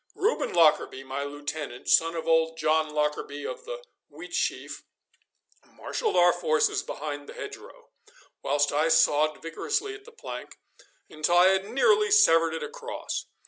Reuben 0.15 0.51
Lockarby, 0.51 1.03
my 1.05 1.23
lieutenant, 1.23 1.87
son 1.87 2.15
of 2.15 2.27
old 2.27 2.57
John 2.57 2.89
Lockarby 2.89 3.45
of 3.45 3.65
the 3.65 3.83
Wheatsheaf, 4.09 4.81
marshalled 5.63 6.15
our 6.15 6.33
forces 6.33 6.81
behind 6.81 7.29
the 7.29 7.35
hedgerow, 7.35 7.91
whilst 8.41 8.71
I 8.71 8.87
sawed 8.87 9.39
vigorously 9.43 9.93
at 9.93 10.05
the 10.05 10.11
plank 10.11 10.57
until 11.07 11.35
I 11.35 11.49
had 11.49 11.69
nearly 11.69 12.09
severed 12.09 12.55
it 12.55 12.63
across. 12.63 13.27